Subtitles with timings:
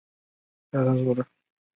[0.71, 1.31] 元至元十五年复称延平府南平县。